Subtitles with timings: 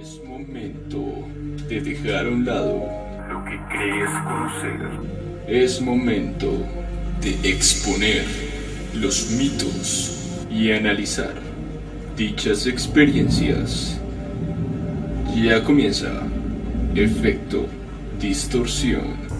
[0.00, 1.28] Es momento
[1.68, 2.82] de dejar a un lado
[3.28, 4.80] lo que crees conocer.
[5.46, 6.52] Es momento
[7.20, 8.24] de exponer
[8.94, 11.34] los mitos y analizar
[12.16, 14.00] dichas experiencias.
[15.34, 16.22] Ya comienza
[16.94, 17.66] efecto
[18.20, 19.39] distorsión.